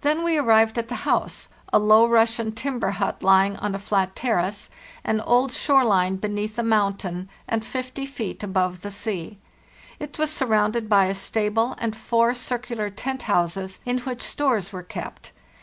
[0.00, 4.16] "Then we arrived at the house, a low Russian timber hut lying on a flat
[4.16, 4.70] terrace,
[5.04, 9.36] an old shore line beneath the mountain, and 50 feet above the sea.
[9.98, 14.82] It was surrounded by a stable and four circular tent houses, in which stores were
[14.82, 15.30] kept.